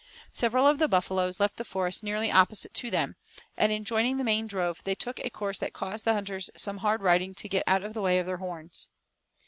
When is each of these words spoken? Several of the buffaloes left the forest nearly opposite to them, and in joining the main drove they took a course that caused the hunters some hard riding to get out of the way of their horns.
Several 0.33 0.65
of 0.65 0.79
the 0.79 0.87
buffaloes 0.87 1.39
left 1.39 1.57
the 1.57 1.63
forest 1.63 2.01
nearly 2.01 2.31
opposite 2.31 2.73
to 2.73 2.89
them, 2.89 3.17
and 3.55 3.71
in 3.71 3.83
joining 3.85 4.17
the 4.17 4.23
main 4.23 4.47
drove 4.47 4.83
they 4.83 4.95
took 4.95 5.19
a 5.19 5.29
course 5.29 5.59
that 5.59 5.73
caused 5.73 6.05
the 6.05 6.13
hunters 6.13 6.49
some 6.55 6.77
hard 6.77 7.03
riding 7.03 7.35
to 7.35 7.47
get 7.47 7.61
out 7.67 7.83
of 7.83 7.93
the 7.93 8.01
way 8.01 8.17
of 8.17 8.25
their 8.25 8.37
horns. 8.37 8.87